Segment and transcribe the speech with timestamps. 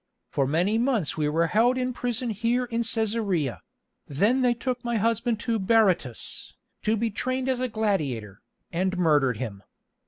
[0.31, 3.59] For many months we were held in prison here in Cæsarea;
[4.07, 8.41] then they took my husband to Berytus, to be trained as a gladiator,
[8.71, 9.61] and murdered him.